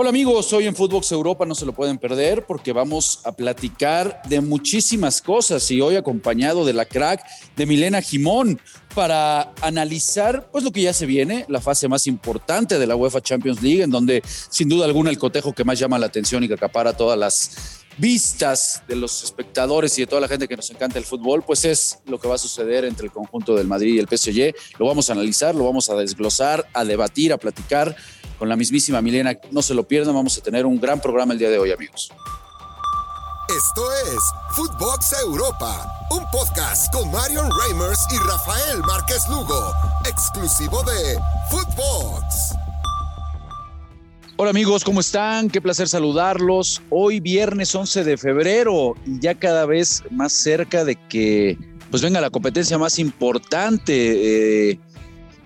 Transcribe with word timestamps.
Hola 0.00 0.10
amigos, 0.10 0.52
hoy 0.52 0.68
en 0.68 0.76
Footbox 0.76 1.10
Europa 1.10 1.44
no 1.44 1.56
se 1.56 1.66
lo 1.66 1.72
pueden 1.72 1.98
perder 1.98 2.46
porque 2.46 2.72
vamos 2.72 3.18
a 3.24 3.32
platicar 3.32 4.22
de 4.28 4.40
muchísimas 4.40 5.20
cosas 5.20 5.68
y 5.72 5.80
hoy 5.80 5.96
acompañado 5.96 6.64
de 6.64 6.72
la 6.72 6.84
crack 6.84 7.20
de 7.56 7.66
Milena 7.66 8.00
Jimón 8.00 8.60
para 8.94 9.52
analizar 9.60 10.52
pues 10.52 10.62
lo 10.62 10.70
que 10.70 10.82
ya 10.82 10.92
se 10.92 11.04
viene, 11.04 11.46
la 11.48 11.60
fase 11.60 11.88
más 11.88 12.06
importante 12.06 12.78
de 12.78 12.86
la 12.86 12.94
UEFA 12.94 13.20
Champions 13.20 13.60
League 13.60 13.82
en 13.82 13.90
donde 13.90 14.22
sin 14.24 14.68
duda 14.68 14.84
alguna 14.84 15.10
el 15.10 15.18
cotejo 15.18 15.52
que 15.52 15.64
más 15.64 15.80
llama 15.80 15.98
la 15.98 16.06
atención 16.06 16.44
y 16.44 16.46
que 16.46 16.54
acapara 16.54 16.96
todas 16.96 17.18
las 17.18 17.78
vistas 17.98 18.82
de 18.86 18.94
los 18.94 19.24
espectadores 19.24 19.98
y 19.98 20.02
de 20.02 20.06
toda 20.06 20.20
la 20.20 20.28
gente 20.28 20.46
que 20.46 20.56
nos 20.56 20.70
encanta 20.70 20.98
el 20.98 21.04
fútbol, 21.04 21.42
pues 21.42 21.64
es 21.64 21.98
lo 22.06 22.20
que 22.20 22.28
va 22.28 22.36
a 22.36 22.38
suceder 22.38 22.84
entre 22.84 23.06
el 23.06 23.12
conjunto 23.12 23.56
del 23.56 23.66
Madrid 23.66 23.94
y 23.94 23.98
el 23.98 24.06
PSG. 24.06 24.54
Lo 24.78 24.86
vamos 24.86 25.10
a 25.10 25.14
analizar, 25.14 25.56
lo 25.56 25.64
vamos 25.64 25.90
a 25.90 25.96
desglosar, 25.96 26.68
a 26.72 26.84
debatir, 26.84 27.32
a 27.32 27.38
platicar 27.38 27.96
con 28.38 28.48
la 28.48 28.56
mismísima 28.56 29.02
Milena. 29.02 29.36
No 29.50 29.62
se 29.62 29.74
lo 29.74 29.86
pierdan, 29.86 30.14
vamos 30.14 30.38
a 30.38 30.40
tener 30.42 30.64
un 30.66 30.80
gran 30.80 31.00
programa 31.00 31.32
el 31.32 31.38
día 31.38 31.50
de 31.50 31.58
hoy, 31.58 31.72
amigos. 31.72 32.10
Esto 33.48 33.92
es 33.92 34.18
Footbox 34.56 35.14
Europa, 35.22 36.06
un 36.10 36.22
podcast 36.30 36.92
con 36.92 37.10
Marion 37.10 37.50
Reimers 37.62 38.06
y 38.12 38.18
Rafael 38.18 38.80
Márquez 38.80 39.26
Lugo, 39.30 39.72
exclusivo 40.06 40.82
de 40.82 41.18
Footbox. 41.50 42.54
Hola 44.36 44.50
amigos, 44.50 44.84
¿cómo 44.84 45.00
están? 45.00 45.48
Qué 45.48 45.60
placer 45.60 45.88
saludarlos. 45.88 46.82
Hoy 46.90 47.20
viernes 47.20 47.74
11 47.74 48.04
de 48.04 48.16
febrero 48.18 48.94
y 49.04 49.18
ya 49.18 49.34
cada 49.34 49.66
vez 49.66 50.04
más 50.10 50.32
cerca 50.32 50.84
de 50.84 50.94
que 51.08 51.58
pues 51.90 52.02
venga 52.02 52.20
la 52.20 52.30
competencia 52.30 52.78
más 52.78 52.98
importante 52.98 54.70
eh, 54.70 54.78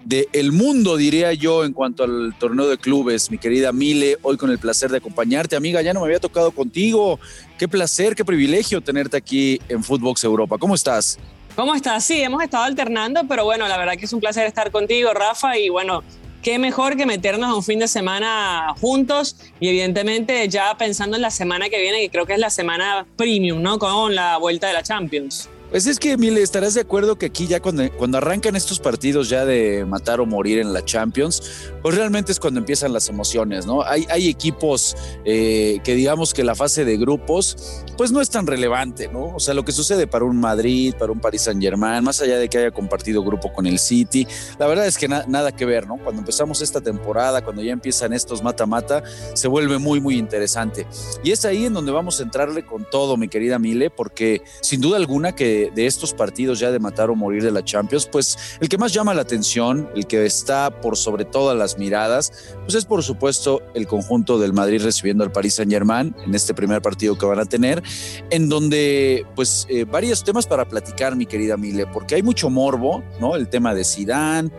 del 0.05 0.53
mundo, 0.53 0.97
diría 0.97 1.33
yo, 1.33 1.65
en 1.65 1.73
cuanto 1.73 2.05
al 2.05 2.35
torneo 2.39 2.69
de 2.69 2.79
clubes. 2.79 3.31
Mi 3.31 3.39
querida 3.39 3.73
Mile, 3.73 4.19
hoy 4.23 4.37
con 4.37 4.51
el 4.51 4.59
placer 4.59 4.91
de 4.91 4.99
acompañarte, 4.99 5.57
amiga, 5.57 5.83
ya 5.83 5.95
no 5.95 6.01
me 6.01 6.07
había 6.07 6.21
tocado 6.21 6.51
contigo. 6.51 7.19
Qué 7.59 7.69
placer, 7.69 8.15
qué 8.15 8.25
privilegio 8.25 8.81
tenerte 8.81 9.17
aquí 9.17 9.61
en 9.69 9.83
Footbox 9.83 10.25
Europa. 10.25 10.59
¿Cómo 10.59 10.75
estás? 10.75 11.19
¿Cómo 11.55 11.75
estás? 11.75 12.05
Sí, 12.05 12.23
hemos 12.23 12.43
estado 12.43 12.65
alternando, 12.65 13.23
pero 13.29 13.45
bueno, 13.45 13.69
la 13.69 13.77
verdad 13.77 13.95
que 13.97 14.07
es 14.07 14.13
un 14.13 14.21
placer 14.21 14.47
estar 14.47 14.71
contigo, 14.71 15.13
Rafa, 15.13 15.59
y 15.59 15.69
bueno, 15.69 16.03
qué 16.43 16.59
mejor 16.59 16.97
que 16.97 17.07
meternos 17.07 17.55
un 17.55 17.63
fin 17.63 17.79
de 17.79 17.89
semana 17.89 18.75
juntos 18.81 19.37
y 19.61 19.69
evidentemente 19.69 20.49
ya 20.49 20.77
pensando 20.77 21.17
en 21.17 21.23
la 21.23 21.31
semana 21.31 21.69
que 21.69 21.81
viene, 21.81 22.01
que 22.01 22.11
creo 22.11 22.27
que 22.27 22.33
es 22.33 22.39
la 22.39 22.51
semana 22.51 23.07
premium, 23.17 23.63
¿no? 23.63 23.79
Con 23.79 24.15
la 24.15 24.39
vuelta 24.39 24.67
de 24.67 24.73
la 24.73 24.83
Champions. 24.83 25.49
Pues 25.73 25.87
es 25.87 25.99
que, 25.99 26.19
Mile, 26.19 26.43
estarás 26.43 26.75
de 26.75 26.83
acuerdo 26.83 27.17
que 27.17 27.25
aquí 27.25 27.47
ya 27.47 27.61
cuando, 27.61 27.91
cuando 27.93 28.19
arrancan 28.19 28.57
estos 28.57 28.79
partidos 28.79 29.31
ya 29.31 29.47
de 29.47 29.87
matar 29.87 30.21
o 30.21 30.27
morir 30.27 30.59
en 30.59 30.75
la 30.75 30.85
Champions, 30.85 31.71
pues 31.81 31.95
realmente 31.95 32.31
es 32.31 32.39
cuando 32.39 32.61
empiezan 32.61 32.93
las 32.93 33.09
emociones, 33.09 33.65
¿no? 33.65 33.83
Hay, 33.83 34.07
hay 34.11 34.29
equipos 34.29 34.95
eh, 35.25 35.81
que 35.83 35.95
digamos 35.95 36.35
que 36.35 36.45
la 36.45 36.55
fase 36.55 36.85
de 36.85 36.99
grupos, 36.99 37.83
pues 37.97 38.13
no 38.13 38.21
es 38.21 38.29
tan 38.29 38.47
relevante, 38.47 39.09
¿no? 39.09 39.35
O 39.35 39.41
sea, 39.41 39.55
lo 39.55 39.65
que 39.65 39.73
sucede 39.73 40.07
para 40.07 40.27
un 40.27 40.39
Madrid, 40.39 40.95
para 40.99 41.11
un 41.11 41.21
Paris 41.21 41.41
Saint 41.41 41.63
Germain, 41.63 42.05
más 42.05 42.21
allá 42.21 42.37
de 42.39 42.51
que 42.51 42.59
haya 42.59 42.71
compartido 42.71 43.25
grupo 43.25 43.51
con 43.51 43.67
el 43.67 43.79
City, 43.79 44.27
la 44.59 44.67
verdad 44.67 44.87
es 44.87 44.99
que 44.99 45.09
nada 45.09 45.53
que 45.53 45.65
ver, 45.65 45.87
¿no? 45.87 45.97
Cuando 45.97 46.21
empezamos 46.21 46.61
esta 46.61 46.83
temporada, 46.83 47.43
cuando 47.43 47.63
ya 47.63 47.73
empiezan 47.73 48.13
estos 48.13 48.43
mata-mata, 48.43 49.03
se 49.33 49.49
vuelve 49.49 49.79
muy, 49.79 50.03
muy 50.03 50.19
interesante. 50.19 50.87
Y 51.25 51.31
es 51.31 51.47
ahí 51.47 51.65
en 51.65 51.73
donde 51.73 51.93
vamos 51.93 52.21
a 52.21 52.25
entrarle 52.25 52.67
con 52.67 52.85
todo, 52.91 53.17
mi 53.17 53.29
querida 53.29 53.59
Mile, 53.59 53.89
porque 53.89 54.43
sin 54.61 54.83
duda 54.83 54.99
alguna 54.99 55.33
que 55.35 55.62
de, 55.75 55.87
estos 55.87 56.15
partidos 56.15 56.59
ya 56.59 56.71
de 56.71 56.79
matar 56.79 57.11
o 57.11 57.15
morir 57.15 57.43
de 57.43 57.51
la 57.51 57.65
Champions, 57.65 58.07
pues 58.11 58.37
el 58.61 58.69
que 58.69 58.79
más 58.79 58.93
llama 58.93 59.15
la 59.15 59.23
atención, 59.23 59.89
el 59.95 60.07
que 60.07 60.25
está 60.25 60.81
por 60.81 60.97
sobre 60.97 61.25
todas 61.25 61.57
las 61.57 61.79
miradas, 61.79 62.33
pues 62.65 62.75
es 62.75 62.85
por 62.85 63.03
supuesto 63.03 63.63
el 63.75 63.87
conjunto 63.87 64.39
del 64.39 64.53
Madrid 64.53 64.83
recibiendo 64.83 65.25
al 65.25 65.33
Paris 65.33 65.55
Saint 65.55 65.71
Germain 65.71 66.15
en 66.25 66.35
este 66.35 66.55
primer 66.55 66.83
partido 66.83 67.17
que 67.17 67.27
van 67.27 67.39
a 67.39 67.45
tener, 67.45 67.83
en 68.31 68.49
donde 68.49 69.27
pues 69.35 69.67
eh, 69.69 69.85
varios 69.85 70.25
temas 70.25 70.47
para 70.47 70.69
platicar, 70.69 71.17
mi 71.17 71.27
querida 71.27 71.57
Mile, 71.57 71.87
porque 71.87 72.17
hay 72.17 72.23
mucho 72.23 72.51
morbo, 72.51 73.03
¿no? 73.21 73.37
El 73.37 73.49
tema 73.49 73.75
de 73.75 73.85
Zidane, 73.85 74.51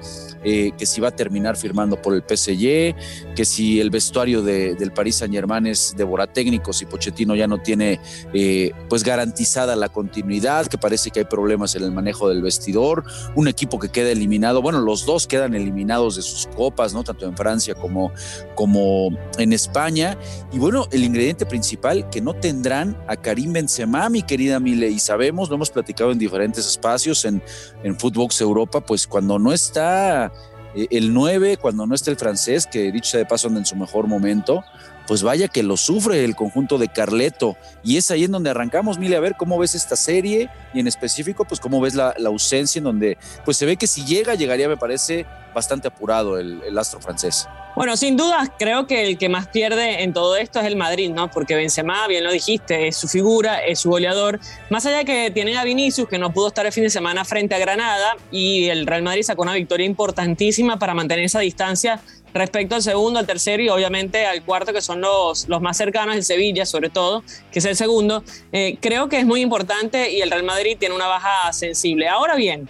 eh, 0.44 0.72
que 0.77 0.85
si 0.85 1.01
va 1.01 1.09
a 1.09 1.16
terminar 1.16 1.57
firmando 1.57 2.01
por 2.01 2.13
el 2.13 2.22
PSG, 2.22 3.33
que 3.35 3.45
si 3.45 3.79
el 3.79 3.89
vestuario 3.89 4.41
del 4.41 4.91
Paris 4.91 5.17
Saint 5.17 5.33
Germain 5.33 5.67
es 5.67 5.94
de 5.95 6.06
técnicos 6.33 6.81
y 6.81 6.85
Pochettino 6.85 7.35
ya 7.35 7.47
no 7.47 7.61
tiene 7.61 8.00
eh, 8.33 8.72
pues 8.89 9.03
garantizada 9.03 9.75
la 9.75 9.89
continuidad, 9.89 10.67
que 10.67 10.77
parece 10.77 10.92
que 11.11 11.19
hay 11.19 11.25
problemas 11.25 11.75
en 11.75 11.83
el 11.83 11.91
manejo 11.91 12.29
del 12.29 12.41
vestidor, 12.41 13.03
un 13.35 13.47
equipo 13.47 13.79
que 13.79 13.89
queda 13.89 14.11
eliminado, 14.11 14.61
bueno, 14.61 14.79
los 14.79 15.05
dos 15.05 15.27
quedan 15.27 15.53
eliminados 15.53 16.15
de 16.15 16.21
sus 16.21 16.47
copas. 16.47 16.93
Tanto 17.03 17.25
en 17.25 17.35
Francia 17.35 17.75
como, 17.75 18.11
como 18.55 19.09
en 19.37 19.53
España. 19.53 20.17
Y 20.51 20.59
bueno, 20.59 20.87
el 20.91 21.03
ingrediente 21.03 21.45
principal, 21.45 22.09
que 22.09 22.21
no 22.21 22.33
tendrán 22.33 22.97
a 23.07 23.15
Karim 23.15 23.53
Benzema, 23.53 24.09
mi 24.09 24.21
querida 24.21 24.59
Mile, 24.59 24.89
y 24.89 24.99
sabemos, 24.99 25.49
lo 25.49 25.55
hemos 25.55 25.69
platicado 25.69 26.11
en 26.11 26.19
diferentes 26.19 26.67
espacios 26.67 27.25
en, 27.25 27.41
en 27.83 27.97
Footbox 27.97 28.41
Europa, 28.41 28.81
pues 28.81 29.07
cuando 29.07 29.39
no 29.39 29.51
está 29.53 30.31
eh, 30.75 30.87
el 30.91 31.13
9, 31.13 31.57
cuando 31.57 31.85
no 31.85 31.95
está 31.95 32.11
el 32.11 32.17
francés, 32.17 32.67
que 32.67 32.91
dicho 32.91 33.11
sea 33.11 33.19
de 33.19 33.25
paso 33.25 33.47
anda 33.47 33.59
en 33.59 33.65
su 33.65 33.75
mejor 33.75 34.07
momento, 34.07 34.63
pues 35.07 35.23
vaya 35.23 35.47
que 35.47 35.63
lo 35.63 35.77
sufre 35.77 36.23
el 36.23 36.35
conjunto 36.35 36.77
de 36.77 36.87
Carleto. 36.87 37.57
Y 37.83 37.97
es 37.97 38.11
ahí 38.11 38.25
en 38.25 38.31
donde 38.31 38.49
arrancamos, 38.49 38.97
Mile, 38.97 39.15
a 39.15 39.19
ver 39.19 39.35
cómo 39.37 39.57
ves 39.57 39.75
esta 39.75 39.95
serie 39.95 40.49
y 40.73 40.79
en 40.79 40.87
específico, 40.87 41.45
pues 41.45 41.59
cómo 41.59 41.81
ves 41.81 41.95
la, 41.95 42.15
ausencia 42.25 42.79
en 42.79 42.85
donde, 42.85 43.17
pues 43.45 43.57
se 43.57 43.65
ve 43.65 43.77
que 43.77 43.87
si 43.87 44.05
llega, 44.05 44.35
llegaría, 44.35 44.67
me 44.67 44.77
parece, 44.77 45.25
bastante 45.53 45.87
apurado 45.87 46.39
el, 46.39 46.77
astro 46.77 46.99
francés. 46.99 47.47
Bueno, 47.75 47.95
sin 47.97 48.17
duda 48.17 48.53
creo 48.57 48.87
que 48.87 49.07
el 49.07 49.17
que 49.17 49.29
más 49.29 49.47
pierde 49.47 50.03
en 50.03 50.13
todo 50.13 50.35
esto 50.35 50.59
es 50.59 50.65
el 50.65 50.75
Madrid, 50.75 51.11
¿no? 51.11 51.29
Porque 51.31 51.55
Benzema, 51.55 52.07
bien 52.07 52.23
lo 52.23 52.31
dijiste, 52.31 52.87
es 52.87 52.97
su 52.97 53.07
figura, 53.07 53.63
es 53.63 53.79
su 53.79 53.89
goleador. 53.89 54.39
Más 54.69 54.85
allá 54.85 54.99
de 54.99 55.05
que 55.05 55.31
tienen 55.31 55.57
a 55.57 55.63
Vinicius, 55.63 56.07
que 56.07 56.17
no 56.17 56.31
pudo 56.31 56.47
estar 56.47 56.65
el 56.65 56.71
fin 56.71 56.83
de 56.83 56.89
semana 56.89 57.25
frente 57.25 57.55
a 57.55 57.59
Granada, 57.59 58.15
y 58.31 58.65
el 58.65 58.85
Real 58.85 59.01
Madrid 59.01 59.23
sacó 59.23 59.41
una 59.41 59.53
victoria 59.53 59.85
importantísima 59.85 60.77
para 60.77 60.93
mantener 60.93 61.25
esa 61.25 61.39
distancia 61.39 62.01
respecto 62.33 62.75
al 62.75 62.81
segundo, 62.81 63.19
al 63.19 63.25
tercero 63.25 63.63
y 63.63 63.69
obviamente 63.69 64.25
al 64.25 64.44
cuarto, 64.44 64.73
que 64.73 64.81
son 64.81 65.01
los, 65.01 65.47
los 65.47 65.61
más 65.61 65.77
cercanos, 65.77 66.16
el 66.16 66.23
Sevilla 66.23 66.66
sobre 66.66 66.89
todo, 66.89 67.23
que 67.51 67.59
es 67.59 67.66
el 67.66 67.75
segundo. 67.75 68.23
Eh, 68.51 68.77
creo 68.79 69.09
que 69.09 69.19
es 69.19 69.25
muy 69.25 69.41
importante 69.41 70.11
y 70.11 70.21
el 70.21 70.31
Real 70.31 70.44
Madrid 70.44 70.77
tiene 70.79 70.95
una 70.95 71.07
baja 71.07 71.51
sensible. 71.53 72.07
Ahora 72.07 72.35
bien, 72.35 72.67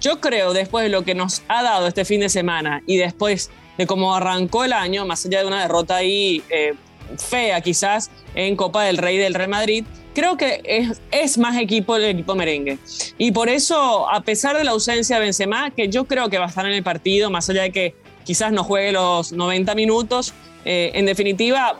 yo 0.00 0.20
creo 0.20 0.52
después 0.52 0.84
de 0.84 0.88
lo 0.88 1.02
que 1.02 1.14
nos 1.14 1.42
ha 1.48 1.62
dado 1.62 1.86
este 1.86 2.04
fin 2.04 2.20
de 2.20 2.28
semana 2.28 2.82
y 2.86 2.96
después 2.96 3.50
de 3.78 3.86
cómo 3.86 4.14
arrancó 4.14 4.64
el 4.64 4.72
año, 4.72 5.06
más 5.06 5.24
allá 5.26 5.40
de 5.40 5.46
una 5.46 5.62
derrota 5.62 5.96
ahí 5.96 6.42
eh, 6.48 6.74
fea 7.18 7.60
quizás 7.60 8.10
en 8.34 8.56
Copa 8.56 8.84
del 8.84 8.98
Rey 8.98 9.16
del 9.16 9.34
Real 9.34 9.50
Madrid, 9.50 9.84
creo 10.14 10.36
que 10.36 10.62
es, 10.64 11.00
es, 11.10 11.38
más 11.38 11.56
equipo 11.58 11.96
el 11.96 12.04
equipo 12.04 12.34
merengue. 12.34 12.78
Y 13.18 13.32
por 13.32 13.48
eso, 13.48 14.10
a 14.10 14.22
pesar 14.22 14.56
de 14.56 14.64
la 14.64 14.70
ausencia 14.70 15.16
de 15.16 15.24
Benzema, 15.24 15.70
que 15.70 15.88
yo 15.88 16.06
creo 16.06 16.30
que 16.30 16.38
va 16.38 16.46
a 16.46 16.48
estar 16.48 16.64
en 16.66 16.72
el 16.72 16.82
partido, 16.82 17.30
más 17.30 17.48
allá 17.50 17.62
de 17.62 17.72
que 17.72 17.94
quizás 18.26 18.52
no 18.52 18.64
juegue 18.64 18.92
los 18.92 19.32
90 19.32 19.74
minutos. 19.74 20.34
Eh, 20.64 20.90
en 20.94 21.06
definitiva, 21.06 21.78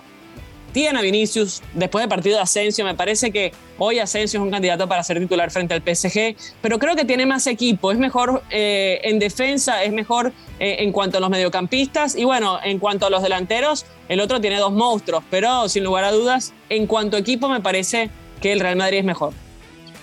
tiene 0.73 0.99
a 0.99 1.03
Vinicius 1.03 1.63
después 1.75 2.03
del 2.03 2.09
partido 2.09 2.37
de 2.37 2.43
Asensio. 2.43 2.85
Me 2.85 2.95
parece 2.95 3.33
que 3.33 3.53
hoy 3.79 3.99
Asensio 3.99 4.39
es 4.39 4.45
un 4.45 4.51
candidato 4.51 4.89
para 4.89 5.03
ser 5.03 5.19
titular 5.19 5.51
frente 5.51 5.75
al 5.75 5.83
PSG, 5.83 6.37
pero 6.63 6.79
creo 6.79 6.95
que 6.95 7.05
tiene 7.05 7.27
más 7.27 7.47
equipo. 7.47 7.91
Es 7.91 7.99
mejor 7.99 8.43
eh, 8.51 9.01
en 9.03 9.19
defensa, 9.19 9.83
es 9.83 9.93
mejor 9.93 10.33
eh, 10.61 10.77
en 10.81 10.93
cuanto 10.93 11.19
a 11.19 11.21
los 11.21 11.31
mediocampistas 11.31 12.15
y 12.15 12.25
bueno, 12.25 12.61
en 12.63 12.79
cuanto 12.79 13.07
a 13.07 13.11
los 13.11 13.23
delanteros, 13.23 13.87
el 14.09 14.21
otro 14.21 14.41
tiene 14.41 14.59
dos 14.59 14.73
monstruos, 14.73 15.25
pero 15.31 15.69
sin 15.69 15.83
lugar 15.83 16.05
a 16.05 16.13
dudas, 16.13 16.53
en 16.69 16.87
cuanto 16.87 17.17
a 17.17 17.21
equipo, 17.21 17.49
me 17.49 17.61
parece 17.61 18.11
que 18.41 18.53
el 18.53 18.61
Real 18.61 18.77
Madrid 18.77 18.99
es 18.99 19.05
mejor. 19.05 19.46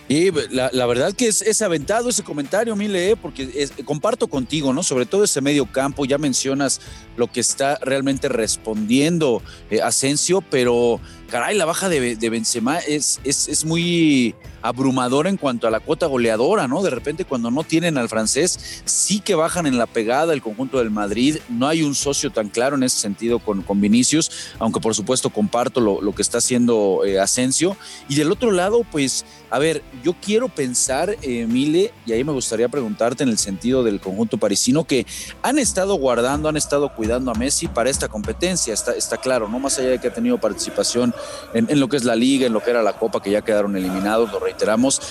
Y 0.09 0.31
la, 0.52 0.86
verdad 0.86 1.14
que 1.14 1.28
es, 1.28 1.62
aventado 1.62 2.09
ese 2.09 2.24
comentario, 2.24 2.75
Mile, 2.75 3.12
¿eh? 3.12 3.16
porque 3.16 3.69
comparto 3.86 4.28
contigo, 4.28 4.74
¿no? 4.74 4.84
Sobre 4.84 5.06
todo 5.06 5.24
ese 5.24 5.40
medio 5.40 5.66
campo, 5.66 6.06
ya 6.06 6.18
mencionas 6.18 6.81
lo 7.16 7.28
que 7.28 7.40
está 7.40 7.80
realmente 7.81 8.28
respondiendo 8.28 9.41
eh, 9.72 9.82
Asensio, 9.82 10.41
pero 10.41 11.00
caray, 11.34 11.58
la 11.58 11.66
baja 11.66 11.90
de, 11.90 12.30
Benzema 12.30 12.78
es, 12.78 13.20
es, 13.24 13.47
es, 13.47 13.66
muy 13.66 14.35
abrumadora 14.62 15.32
en 15.32 15.38
cuanto 15.38 15.68
a 15.68 15.72
la 15.72 15.80
cuota 15.80 16.06
goleadora, 16.06 16.68
¿no? 16.68 16.84
De 16.84 16.91
repente 16.91 17.26
cuando 17.26 17.50
no 17.50 17.64
tienen 17.64 17.97
al 17.97 18.08
francés, 18.08 18.84
sí 18.85 19.20
que 19.20 19.34
bajan 19.34 19.66
en 19.66 19.80
la 19.80 19.88
pegada 19.88 20.34
el 20.34 20.44
conjunto 20.44 20.78
del 20.78 20.91
Madrid, 20.91 21.38
no 21.50 21.68
hay 21.68 21.82
un 21.82 21.96
socio 21.96 22.32
tan 22.32 22.50
claro 22.50 22.76
en 22.76 22.84
ese 22.84 23.00
sentido 23.00 23.40
con, 23.40 23.64
con 23.64 23.82
Vinicius, 23.82 24.53
aunque 24.59 24.80
por 24.80 24.94
supuesto 24.94 25.32
comparto 25.32 25.82
lo, 25.82 26.14
que 26.14 26.22
está 26.22 26.38
haciendo 26.38 27.02
eh, 27.03 27.20
Asensio. 27.20 27.76
Y 28.08 28.14
del 28.14 28.32
otro 28.32 28.52
lado, 28.52 28.85
pues, 28.91 29.26
a 29.50 29.58
ver, 29.58 29.82
yo 30.03 30.14
quiero 30.14 30.50
pensar, 30.50 31.18
eh, 31.24 31.47
Mile, 31.47 31.91
y 32.06 32.12
ahí 32.12 32.24
me 32.24 32.32
gustaría 32.32 32.70
preguntarte 32.70 33.24
en 33.24 33.30
el 33.30 33.40
sentido 33.40 33.84
del 33.84 34.00
conjunto 34.00 34.38
parisino, 34.38 34.84
que 34.84 35.08
han 35.41 35.58
estado 35.58 35.96
guardando, 35.96 36.47
han 36.47 36.58
estado 36.58 36.94
cuidando 36.94 37.32
a 37.32 37.34
Messi 37.34 37.68
para 37.68 37.90
esta 37.90 38.08
competencia, 38.08 38.72
está, 38.72 38.94
está 38.94 39.18
claro, 39.18 39.50
¿no? 39.50 39.58
Más 39.58 39.80
allá 39.80 39.90
de 39.90 40.00
que 40.00 40.09
ha 40.09 40.14
tenido 40.14 40.38
participación 40.38 41.14
en, 41.53 41.79
lo 41.79 41.87
que 41.87 41.97
es 41.97 42.03
la 42.03 42.16
liga, 42.16 42.47
en 42.47 42.53
lo 42.53 42.61
que 42.61 42.72
era 42.72 42.84
la 42.84 42.93
Copa, 42.93 43.22
que 43.22 43.31
ya 43.31 43.41
quedaron 43.41 43.75
eliminados, 43.75 44.31
lo 44.31 44.40
reiteramos. 44.40 45.02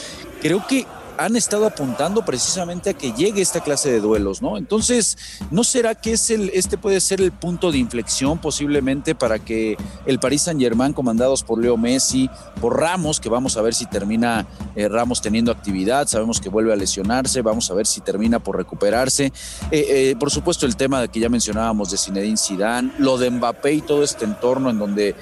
Creo 0.40 0.66
que 0.66 0.86
han 1.18 1.36
estado 1.36 1.66
apuntando 1.66 2.24
precisamente 2.24 2.90
a 2.90 2.94
que 2.94 3.12
llegue 3.12 3.42
esta 3.42 3.60
clase 3.60 3.90
de 3.90 4.00
duelos, 4.00 4.42
¿no? 4.42 4.56
Entonces, 4.56 5.16
¿no 5.50 5.64
será 5.64 5.94
que 5.94 6.12
es 6.12 6.30
el, 6.30 6.50
este 6.54 6.78
puede 6.78 7.00
ser 7.00 7.20
el 7.20 7.32
punto 7.32 7.70
de 7.70 7.78
inflexión 7.78 8.38
posiblemente 8.38 9.14
para 9.14 9.38
que 9.38 9.76
el 10.06 10.18
Paris 10.18 10.42
Saint 10.42 10.60
Germain, 10.60 10.92
comandados 10.92 11.42
por 11.42 11.60
Leo 11.60 11.76
Messi, 11.76 12.30
por 12.60 12.78
Ramos, 12.80 13.20
que 13.20 13.28
vamos 13.28 13.56
a 13.56 13.62
ver 13.62 13.74
si 13.74 13.86
termina 13.86 14.46
eh, 14.74 14.88
Ramos 14.88 15.20
teniendo 15.20 15.52
actividad, 15.52 16.06
sabemos 16.06 16.40
que 16.40 16.48
vuelve 16.48 16.72
a 16.72 16.76
lesionarse, 16.76 17.42
vamos 17.42 17.70
a 17.70 17.74
ver 17.74 17.86
si 17.86 18.00
termina 18.00 18.38
por 18.38 18.56
recuperarse. 18.56 19.26
Eh, 19.70 19.86
eh, 20.10 20.16
por 20.18 20.30
supuesto, 20.30 20.66
el 20.66 20.76
tema 20.76 21.00
de 21.00 21.08
que 21.08 21.20
ya 21.20 21.28
mencionábamos 21.28 21.90
de 21.90 21.98
Zinedine 21.98 22.36
Zidane, 22.36 22.92
lo 22.98 23.18
de 23.18 23.30
Mbappé 23.30 23.74
y 23.74 23.80
todo 23.82 24.02
este 24.02 24.24
entorno 24.24 24.70
en 24.70 24.78
donde 24.78 25.14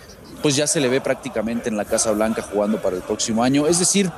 pues 0.43 0.57
ya 0.57 0.67
se 0.67 0.81
le 0.81 0.89
ve 0.89 1.01
prácticamente 1.01 1.69
en 1.69 1.77
la 1.77 1.85
Casa 1.85 2.13
Blanca 2.13 2.43
jugando 2.43 2.81
para 2.81 2.97
el 2.97 3.03
próximo 3.03 3.43
año. 3.43 3.67
Es 3.67 3.79
decir, 3.79 4.11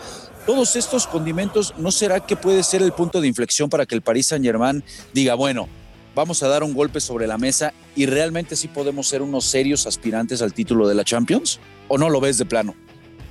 todos 0.47 0.77
estos 0.77 1.07
condimentos, 1.07 1.75
¿no 1.79 1.91
será 1.91 2.21
que 2.21 2.37
puede 2.37 2.63
ser 2.63 2.83
el 2.83 2.93
punto 2.93 3.21
de 3.21 3.29
inflexión 3.29 3.71
para 3.71 3.87
que 3.87 3.95
el 3.95 4.03
Paris 4.03 4.27
Saint 4.27 4.45
Germain 4.45 4.83
diga, 5.13 5.35
bueno, 5.35 5.69
vamos 6.15 6.43
a 6.43 6.49
dar 6.49 6.63
un 6.63 6.75
golpe 6.75 7.01
sobre 7.01 7.27
la 7.27 7.39
mesa 7.39 7.73
y 7.95 8.07
realmente 8.07 8.57
sí 8.57 8.69
podemos 8.69 9.09
ser 9.09 9.23
unos 9.23 9.45
serios 9.45 9.87
aspirantes 9.87 10.43
al 10.43 10.53
título 10.53 10.89
de 10.89 10.95
la 10.95 11.05
Champions? 11.05 11.61
¿O 11.89 11.99
no 11.99 12.11
lo 12.11 12.21
ves 12.21 12.39
de 12.39 12.45
plano? 12.45 12.75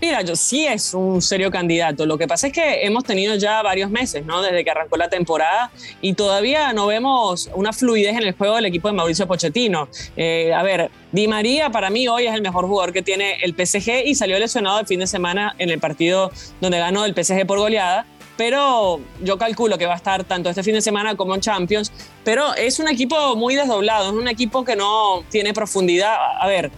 Mira, 0.02 0.24
yo 0.24 0.36
sí 0.36 0.66
es 0.66 0.96
un 0.96 1.22
serio 1.22 1.52
candidato. 1.52 2.08
Lo 2.08 2.18
que 2.18 2.28
pasa 2.28 2.48
es 2.48 2.54
que 2.54 2.86
hemos 2.88 3.04
tenido 3.04 3.36
ya 3.36 3.62
varios 3.62 3.92
meses, 3.92 4.26
¿no? 4.26 4.42
Desde 4.42 4.64
que 4.64 4.72
arrancó 4.72 4.98
la 4.98 5.10
temporada 5.10 5.72
y 6.02 6.14
todavía 6.14 6.74
no 6.74 6.88
vemos 6.88 7.52
una 7.54 7.72
fluidez 7.72 8.18
en 8.18 8.24
el 8.24 8.34
juego 8.34 8.56
del 8.56 8.66
equipo 8.66 8.88
de 8.88 8.96
Mauricio 8.96 9.28
Pochettino. 9.28 9.90
Eh, 10.18 10.56
a 10.56 10.64
ver, 10.64 10.90
Di 11.12 11.28
María 11.28 11.70
para 11.70 11.92
mí 11.92 12.08
hoy 12.08 12.26
es 12.26 12.34
el 12.34 12.42
mejor 12.42 12.66
jugador 12.66 12.94
que 12.94 13.04
tiene 13.04 13.36
el 13.44 13.54
PSG 13.54 14.08
y 14.08 14.16
salió 14.16 14.40
lesionado 14.40 14.80
el 14.80 14.88
fin 14.88 15.00
de 15.00 15.06
semana 15.06 15.54
en 15.60 15.70
el 15.70 15.80
partido 15.80 16.32
donde 16.62 16.80
ganó 16.80 17.06
el 17.06 17.14
PSG 17.14 17.46
por 17.46 17.60
goleada 17.60 18.08
pero 18.38 19.00
yo 19.22 19.38
calculo 19.38 19.78
que 19.78 19.86
va 19.86 19.94
a 19.94 19.98
estar 19.98 20.24
tanto 20.24 20.50
este 20.50 20.64
fin 20.64 20.74
de 20.74 20.82
semana 20.82 21.16
como 21.16 21.36
en 21.36 21.42
Champions. 21.42 21.92
Pero 22.24 22.56
es 22.56 22.80
un 22.80 22.88
equipo 22.88 23.36
muy 23.36 23.54
desdoblado, 23.54 24.08
es 24.08 24.14
un 24.14 24.28
equipo 24.28 24.66
que 24.66 24.76
no 24.76 25.24
tiene 25.30 25.54
profundidad. 25.54 26.16
A 26.40 26.48
ver, 26.48 26.72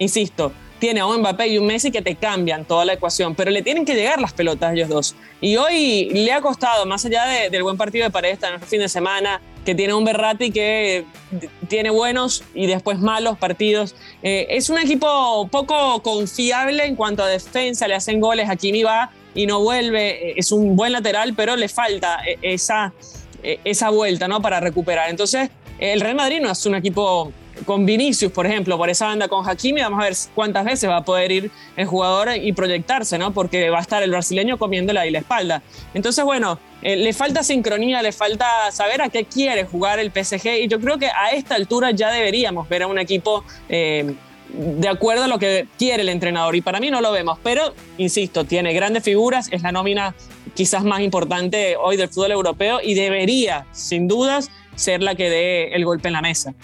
insisto, 0.00 0.50
tiene 0.78 1.00
a 1.00 1.06
un 1.06 1.20
Mbappé 1.20 1.48
y 1.48 1.58
un 1.58 1.66
Messi 1.66 1.90
que 1.90 2.02
te 2.02 2.14
cambian 2.16 2.64
toda 2.64 2.84
la 2.84 2.94
ecuación, 2.94 3.34
pero 3.34 3.50
le 3.50 3.62
tienen 3.62 3.84
que 3.84 3.94
llegar 3.94 4.20
las 4.20 4.32
pelotas 4.32 4.70
a 4.70 4.74
ellos 4.74 4.88
dos. 4.88 5.14
Y 5.40 5.56
hoy 5.56 6.10
le 6.10 6.32
ha 6.32 6.40
costado, 6.40 6.86
más 6.86 7.04
allá 7.04 7.24
del 7.50 7.62
buen 7.62 7.76
partido 7.76 8.04
de 8.04 8.10
Paredes 8.10 8.38
en 8.42 8.54
el 8.54 8.60
fin 8.60 8.80
de 8.80 8.88
semana, 8.88 9.40
que 9.64 9.74
tiene 9.74 9.94
un 9.94 10.04
Berratti 10.04 10.50
que 10.50 11.04
tiene 11.68 11.90
buenos 11.90 12.44
y 12.54 12.66
después 12.66 12.98
malos 12.98 13.38
partidos. 13.38 13.94
Eh, 14.22 14.46
es 14.50 14.68
un 14.68 14.78
equipo 14.78 15.48
poco 15.50 16.02
confiable 16.02 16.84
en 16.84 16.96
cuanto 16.96 17.22
a 17.22 17.28
defensa, 17.28 17.88
le 17.88 17.94
hacen 17.94 18.20
goles, 18.20 18.48
Kimi 18.58 18.82
va 18.82 19.10
y 19.34 19.46
no 19.46 19.60
vuelve, 19.60 20.30
eh, 20.30 20.34
es 20.36 20.52
un 20.52 20.76
buen 20.76 20.92
lateral, 20.92 21.34
pero 21.34 21.56
le 21.56 21.68
falta 21.68 22.20
eh, 22.26 22.38
esa, 22.42 22.92
esa 23.42 23.90
vuelta 23.90 24.28
¿no? 24.28 24.42
para 24.42 24.60
recuperar. 24.60 25.10
Entonces, 25.10 25.50
el 25.78 26.00
Real 26.00 26.14
Madrid 26.14 26.40
no 26.40 26.50
es 26.50 26.64
un 26.66 26.74
equipo 26.74 27.32
con 27.64 27.86
Vinicius, 27.86 28.32
por 28.32 28.46
ejemplo, 28.46 28.76
por 28.76 28.90
esa 28.90 29.06
banda 29.06 29.28
con 29.28 29.48
Hakimi, 29.48 29.80
vamos 29.80 30.00
a 30.00 30.04
ver 30.04 30.14
cuántas 30.34 30.64
veces 30.64 30.88
va 30.88 30.98
a 30.98 31.04
poder 31.04 31.30
ir 31.32 31.50
el 31.76 31.86
jugador 31.86 32.30
y 32.36 32.52
proyectarse, 32.52 33.18
¿no? 33.18 33.32
Porque 33.32 33.70
va 33.70 33.78
a 33.78 33.82
estar 33.82 34.02
el 34.02 34.10
brasileño 34.10 34.58
comiéndole 34.58 35.00
ahí 35.00 35.10
la 35.10 35.20
espalda. 35.20 35.62
Entonces, 35.94 36.24
bueno, 36.24 36.58
eh, 36.82 36.96
le 36.96 37.12
falta 37.12 37.42
sincronía, 37.42 38.02
le 38.02 38.12
falta 38.12 38.46
saber 38.72 39.02
a 39.02 39.08
qué 39.08 39.24
quiere 39.24 39.64
jugar 39.64 39.98
el 39.98 40.10
PSG 40.10 40.64
y 40.64 40.68
yo 40.68 40.80
creo 40.80 40.98
que 40.98 41.06
a 41.06 41.30
esta 41.32 41.54
altura 41.54 41.90
ya 41.92 42.10
deberíamos 42.10 42.68
ver 42.68 42.82
a 42.82 42.86
un 42.86 42.98
equipo 42.98 43.44
eh, 43.68 44.14
de 44.48 44.88
acuerdo 44.88 45.24
a 45.24 45.28
lo 45.28 45.38
que 45.38 45.66
quiere 45.78 46.02
el 46.02 46.08
entrenador 46.08 46.54
y 46.54 46.60
para 46.60 46.80
mí 46.80 46.90
no 46.90 47.00
lo 47.00 47.10
vemos, 47.12 47.38
pero 47.42 47.74
insisto, 47.98 48.44
tiene 48.44 48.72
grandes 48.72 49.02
figuras, 49.02 49.48
es 49.50 49.62
la 49.62 49.72
nómina 49.72 50.14
quizás 50.54 50.84
más 50.84 51.00
importante 51.00 51.76
hoy 51.76 51.96
del 51.96 52.08
fútbol 52.08 52.32
europeo 52.32 52.80
y 52.82 52.94
debería, 52.94 53.66
sin 53.72 54.06
dudas, 54.06 54.50
ser 54.76 55.02
la 55.02 55.14
que 55.14 55.30
dé 55.30 55.74
el 55.74 55.84
golpe 55.84 56.08
en 56.08 56.14
la 56.14 56.22
mesa. 56.22 56.54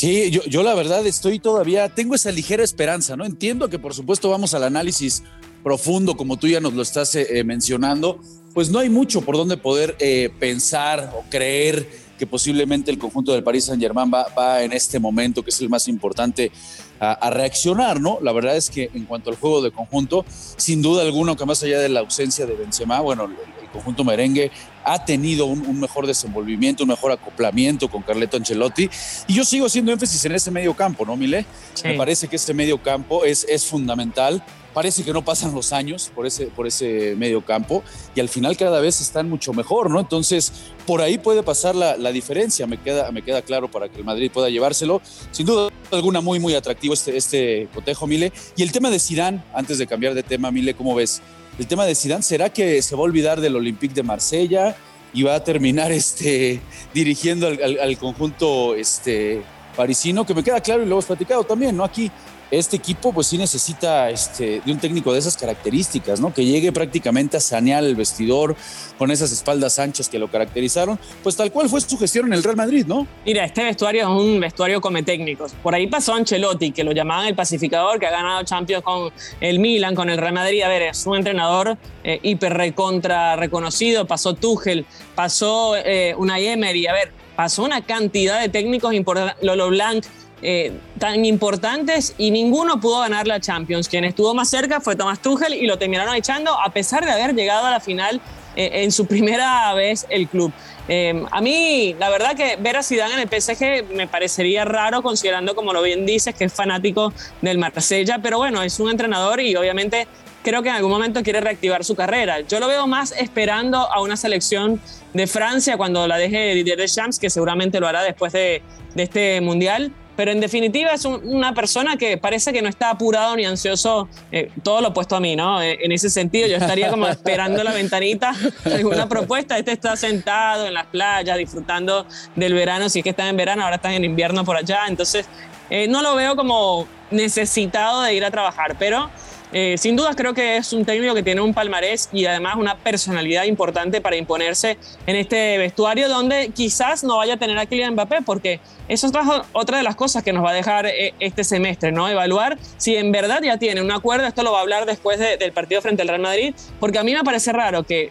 Sí, 0.00 0.30
yo, 0.30 0.62
la 0.62 0.74
verdad 0.74 1.06
estoy 1.06 1.40
todavía, 1.40 1.90
tengo 1.90 2.14
esa 2.14 2.32
ligera 2.32 2.64
esperanza, 2.64 3.18
¿no? 3.18 3.26
Entiendo 3.26 3.68
que 3.68 3.78
por 3.78 3.92
supuesto 3.92 4.30
vamos 4.30 4.54
al 4.54 4.64
análisis 4.64 5.22
profundo, 5.62 6.16
como 6.16 6.38
tú 6.38 6.48
ya 6.48 6.58
nos 6.58 6.72
lo 6.72 6.80
estás 6.80 7.14
eh, 7.16 7.26
eh, 7.28 7.44
mencionando, 7.44 8.18
pues 8.54 8.70
no 8.70 8.78
hay 8.78 8.88
mucho 8.88 9.20
por 9.20 9.36
donde 9.36 9.58
poder 9.58 9.96
eh, 9.98 10.30
pensar 10.40 11.12
o 11.14 11.28
creer 11.28 11.86
que 12.18 12.26
posiblemente 12.26 12.90
el 12.90 12.98
conjunto 12.98 13.34
del 13.34 13.44
Paris 13.44 13.66
Saint 13.66 13.82
Germain 13.82 14.10
va, 14.10 14.62
en 14.62 14.72
este 14.72 14.98
momento, 14.98 15.42
que 15.42 15.50
es 15.50 15.60
el 15.60 15.68
más 15.68 15.86
importante, 15.86 16.50
a, 16.98 17.28
reaccionar, 17.28 18.00
¿no? 18.00 18.18
La 18.22 18.32
verdad 18.32 18.56
es 18.56 18.70
que 18.70 18.88
en 18.94 19.04
cuanto 19.04 19.28
al 19.28 19.36
juego 19.36 19.60
de 19.60 19.70
conjunto, 19.70 20.24
sin 20.56 20.80
duda 20.80 21.02
alguna, 21.02 21.36
que 21.36 21.44
más 21.44 21.62
allá 21.62 21.78
de 21.78 21.90
la 21.90 22.00
ausencia 22.00 22.46
de 22.46 22.54
Benzema, 22.54 23.00
bueno, 23.00 23.28
conjunto 23.70 24.04
merengue 24.04 24.50
ha 24.84 25.04
tenido 25.04 25.46
un, 25.46 25.80
mejor 25.80 26.06
desenvolvimiento, 26.06 26.84
un 26.84 26.90
mejor 26.90 27.12
acoplamiento 27.12 27.88
con 27.88 28.02
Carleto 28.02 28.36
Ancelotti. 28.36 28.88
Y 29.26 29.34
yo 29.34 29.44
sigo 29.44 29.66
haciendo 29.66 29.92
énfasis 29.92 30.24
en 30.24 30.32
ese 30.32 30.50
medio 30.50 30.74
campo, 30.74 31.04
¿no, 31.04 31.16
Mile? 31.16 31.44
Me 31.84 31.94
parece 31.94 32.28
que 32.28 32.36
ese 32.36 32.54
medio 32.54 32.82
campo 32.82 33.24
es, 33.24 33.46
es 33.48 33.64
fundamental. 33.66 34.42
Parece 34.72 35.02
que 35.02 35.12
no 35.12 35.24
pasan 35.24 35.52
los 35.52 35.72
años 35.72 36.12
por 36.14 36.26
ese, 36.26 36.46
por 36.46 36.64
ese 36.64 37.16
medio 37.16 37.44
campo 37.44 37.82
y 38.14 38.20
al 38.20 38.28
final 38.28 38.56
cada 38.56 38.80
vez 38.80 39.00
están 39.00 39.28
mucho 39.28 39.52
mejor, 39.52 39.90
¿no? 39.90 39.98
Entonces, 39.98 40.52
por 40.86 41.02
ahí 41.02 41.18
puede 41.18 41.42
pasar 41.42 41.74
la, 41.74 41.96
la 41.96 42.12
diferencia, 42.12 42.68
me 42.68 42.76
queda, 42.76 43.10
me 43.10 43.22
queda 43.22 43.42
claro 43.42 43.68
para 43.68 43.88
que 43.88 43.98
el 43.98 44.04
Madrid 44.04 44.30
pueda 44.32 44.48
llevárselo. 44.48 45.02
Sin 45.32 45.46
duda 45.46 45.70
alguna, 45.90 46.20
muy, 46.20 46.38
muy 46.38 46.54
atractivo 46.54 46.94
este, 46.94 47.16
este 47.16 47.68
cotejo, 47.74 48.06
Mile. 48.06 48.32
Y 48.56 48.62
el 48.62 48.70
tema 48.70 48.90
de 48.90 49.00
Zidane, 49.00 49.42
antes 49.54 49.78
de 49.78 49.88
cambiar 49.88 50.14
de 50.14 50.22
tema, 50.22 50.52
Mile, 50.52 50.74
¿cómo 50.74 50.94
ves? 50.94 51.20
El 51.60 51.66
tema 51.66 51.84
de 51.84 51.94
Zidane, 51.94 52.22
¿será 52.22 52.50
que 52.50 52.80
se 52.80 52.96
va 52.96 53.02
a 53.02 53.04
olvidar 53.04 53.38
del 53.38 53.54
Olympique 53.54 53.94
de 53.94 54.02
Marsella 54.02 54.74
y 55.12 55.24
va 55.24 55.34
a 55.34 55.44
terminar 55.44 55.92
este, 55.92 56.58
dirigiendo 56.94 57.48
al, 57.48 57.98
conjunto 57.98 58.74
este, 58.74 59.42
parisino? 59.80 60.26
Que 60.26 60.34
me 60.34 60.44
queda 60.44 60.60
claro 60.60 60.82
y 60.82 60.86
lo 60.86 60.96
hemos 60.96 61.06
platicado 61.06 61.42
también, 61.42 61.74
¿no? 61.74 61.84
Aquí 61.84 62.10
este 62.50 62.76
equipo 62.76 63.12
pues 63.12 63.28
sí 63.28 63.38
necesita 63.38 64.10
este, 64.10 64.60
de 64.60 64.72
un 64.72 64.78
técnico 64.78 65.12
de 65.12 65.20
esas 65.20 65.38
características, 65.38 66.20
¿no? 66.20 66.34
Que 66.34 66.44
llegue 66.44 66.70
prácticamente 66.70 67.38
a 67.38 67.40
sanear 67.40 67.82
el 67.82 67.94
vestidor 67.94 68.56
con 68.98 69.10
esas 69.10 69.32
espaldas 69.32 69.78
anchas 69.78 70.10
que 70.10 70.18
lo 70.18 70.28
caracterizaron, 70.28 70.98
pues 71.22 71.34
tal 71.34 71.50
cual 71.50 71.70
fue 71.70 71.80
su 71.80 71.96
gestión 71.96 72.26
en 72.26 72.34
el 72.34 72.42
Real 72.42 72.56
Madrid, 72.56 72.84
¿no? 72.86 73.06
Mira, 73.24 73.44
este 73.46 73.64
vestuario 73.64 74.02
es 74.02 74.08
un 74.08 74.38
vestuario 74.38 74.82
come 74.82 75.02
técnicos. 75.02 75.52
Por 75.62 75.74
ahí 75.74 75.86
pasó 75.86 76.12
Ancelotti, 76.12 76.72
que 76.72 76.84
lo 76.84 76.92
llamaban 76.92 77.26
el 77.26 77.34
pacificador, 77.34 77.98
que 77.98 78.06
ha 78.06 78.10
ganado 78.10 78.42
Champions 78.42 78.84
con 78.84 79.10
el 79.40 79.60
Milan, 79.60 79.94
con 79.94 80.10
el 80.10 80.18
Real 80.18 80.34
Madrid. 80.34 80.62
A 80.62 80.68
ver, 80.68 80.82
es 80.82 81.06
un 81.06 81.16
entrenador 81.16 81.78
eh, 82.04 82.18
hiper 82.22 82.52
recontra 82.52 83.36
reconocido. 83.36 84.06
Pasó 84.06 84.34
Tuchel, 84.34 84.84
pasó 85.14 85.76
eh, 85.76 86.14
Unai 86.18 86.48
Emery. 86.48 86.86
A 86.86 86.92
ver, 86.92 87.19
pasó 87.40 87.62
una 87.62 87.80
cantidad 87.80 88.38
de 88.38 88.50
técnicos. 88.50 88.92
Lolo 89.40 89.70
Blanc, 89.70 90.04
eh, 90.42 90.74
tan 90.98 91.24
importantes 91.24 92.14
y 92.18 92.30
ninguno 92.30 92.78
pudo 92.80 93.00
ganar 93.00 93.26
la 93.26 93.40
Champions. 93.40 93.88
Quien 93.88 94.04
estuvo 94.04 94.34
más 94.34 94.50
cerca 94.50 94.78
fue 94.78 94.94
Thomas 94.94 95.22
Tuchel 95.22 95.54
y 95.54 95.66
lo 95.66 95.78
terminaron 95.78 96.14
echando 96.14 96.52
a 96.60 96.68
pesar 96.68 97.02
de 97.02 97.12
haber 97.12 97.34
llegado 97.34 97.64
a 97.64 97.70
la 97.70 97.80
final 97.80 98.20
en 98.56 98.92
su 98.92 99.06
primera 99.06 99.72
vez 99.74 100.06
el 100.08 100.28
club. 100.28 100.52
Eh, 100.88 101.24
a 101.30 101.40
mí, 101.40 101.94
la 101.98 102.10
verdad 102.10 102.34
que 102.34 102.56
ver 102.56 102.76
a 102.76 102.82
Zidane 102.82 103.14
en 103.14 103.20
el 103.20 103.28
PSG 103.28 103.94
me 103.94 104.08
parecería 104.08 104.64
raro 104.64 105.02
considerando, 105.02 105.54
como 105.54 105.72
lo 105.72 105.82
bien 105.82 106.04
dices, 106.04 106.34
que 106.34 106.44
es 106.44 106.52
fanático 106.52 107.12
del 107.42 107.58
Marsella, 107.58 108.18
pero 108.20 108.38
bueno, 108.38 108.62
es 108.62 108.80
un 108.80 108.90
entrenador 108.90 109.40
y 109.40 109.54
obviamente 109.54 110.08
creo 110.42 110.62
que 110.62 110.68
en 110.68 110.74
algún 110.74 110.90
momento 110.90 111.22
quiere 111.22 111.40
reactivar 111.40 111.84
su 111.84 111.94
carrera. 111.94 112.40
Yo 112.40 112.58
lo 112.58 112.66
veo 112.66 112.86
más 112.86 113.12
esperando 113.12 113.78
a 113.78 114.00
una 114.00 114.16
selección 114.16 114.80
de 115.12 115.26
Francia 115.26 115.76
cuando 115.76 116.08
la 116.08 116.16
deje 116.16 116.54
Didier 116.54 116.78
Deschamps, 116.78 117.18
que 117.18 117.30
seguramente 117.30 117.78
lo 117.78 117.86
hará 117.86 118.02
después 118.02 118.32
de, 118.32 118.62
de 118.94 119.02
este 119.02 119.40
mundial 119.40 119.92
pero 120.20 120.32
en 120.32 120.40
definitiva 120.40 120.92
es 120.92 121.06
una 121.06 121.54
persona 121.54 121.96
que 121.96 122.18
parece 122.18 122.52
que 122.52 122.60
no 122.60 122.68
está 122.68 122.90
apurado 122.90 123.34
ni 123.36 123.46
ansioso, 123.46 124.06
eh, 124.30 124.50
todo 124.62 124.82
lo 124.82 124.88
opuesto 124.88 125.16
a 125.16 125.20
mí, 125.20 125.34
¿no? 125.34 125.62
Eh, 125.62 125.78
en 125.80 125.92
ese 125.92 126.10
sentido 126.10 126.46
yo 126.46 126.56
estaría 126.56 126.90
como 126.90 127.08
esperando 127.08 127.64
la 127.64 127.72
ventanita 127.72 128.34
alguna 128.66 129.08
propuesta, 129.08 129.56
este 129.56 129.72
está 129.72 129.96
sentado 129.96 130.66
en 130.66 130.74
las 130.74 130.84
playas 130.88 131.38
disfrutando 131.38 132.04
del 132.36 132.52
verano, 132.52 132.90
si 132.90 132.98
es 132.98 133.02
que 133.02 133.08
están 133.08 133.28
en 133.28 133.38
verano, 133.38 133.62
ahora 133.62 133.76
están 133.76 133.92
en 133.92 134.04
invierno 134.04 134.44
por 134.44 134.58
allá, 134.58 134.80
entonces 134.88 135.24
eh, 135.70 135.88
no 135.88 136.02
lo 136.02 136.14
veo 136.14 136.36
como 136.36 136.86
necesitado 137.10 138.02
de 138.02 138.12
ir 138.12 138.22
a 138.22 138.30
trabajar, 138.30 138.76
pero 138.78 139.08
eh, 139.52 139.76
sin 139.78 139.96
duda 139.96 140.14
creo 140.14 140.32
que 140.32 140.56
es 140.56 140.72
un 140.72 140.84
técnico 140.84 141.14
que 141.14 141.22
tiene 141.22 141.40
un 141.40 141.52
palmarés 141.52 142.08
y 142.12 142.24
además 142.26 142.56
una 142.56 142.76
personalidad 142.76 143.44
importante 143.44 144.00
para 144.00 144.16
imponerse 144.16 144.78
en 145.06 145.16
este 145.16 145.58
vestuario 145.58 146.08
donde 146.08 146.50
quizás 146.54 147.02
no 147.02 147.16
vaya 147.16 147.34
a 147.34 147.36
tener 147.36 147.58
a 147.58 147.66
Kylian 147.66 147.94
Mbappé 147.94 148.18
porque 148.24 148.60
eso 148.88 149.06
es 149.06 149.12
otra 149.52 149.78
de 149.78 149.82
las 149.82 149.96
cosas 149.96 150.22
que 150.22 150.32
nos 150.32 150.44
va 150.44 150.50
a 150.50 150.54
dejar 150.54 150.86
eh, 150.86 151.14
este 151.20 151.44
semestre, 151.44 151.92
¿no? 151.92 152.08
Evaluar 152.08 152.58
si 152.76 152.96
en 152.96 153.12
verdad 153.12 153.40
ya 153.42 153.56
tiene 153.56 153.80
un 153.80 153.90
acuerdo, 153.90 154.26
esto 154.26 154.42
lo 154.42 154.52
va 154.52 154.58
a 154.58 154.62
hablar 154.62 154.86
después 154.86 155.18
del 155.18 155.52
partido 155.52 155.80
frente 155.80 156.02
al 156.02 156.08
Real 156.08 156.20
Madrid, 156.20 156.54
porque 156.78 156.98
a 156.98 157.04
mí 157.04 157.12
me 157.12 157.22
parece 157.22 157.52
raro 157.52 157.82
que 157.82 158.10